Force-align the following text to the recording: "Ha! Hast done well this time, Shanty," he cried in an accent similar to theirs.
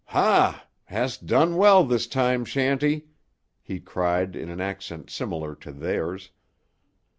"Ha! 0.05 0.65
Hast 0.85 1.27
done 1.27 1.55
well 1.57 1.83
this 1.83 2.07
time, 2.07 2.43
Shanty," 2.43 3.05
he 3.61 3.79
cried 3.79 4.35
in 4.35 4.49
an 4.49 4.59
accent 4.59 5.11
similar 5.11 5.53
to 5.57 5.71
theirs. 5.71 6.31